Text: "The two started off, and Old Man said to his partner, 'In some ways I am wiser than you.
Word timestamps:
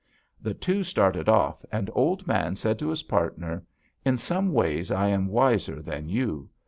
"The 0.41 0.55
two 0.55 0.81
started 0.83 1.29
off, 1.29 1.63
and 1.71 1.87
Old 1.93 2.25
Man 2.25 2.55
said 2.55 2.79
to 2.79 2.89
his 2.89 3.03
partner, 3.03 3.63
'In 4.03 4.17
some 4.17 4.51
ways 4.51 4.89
I 4.91 5.09
am 5.09 5.27
wiser 5.27 5.79
than 5.79 6.09
you. 6.09 6.49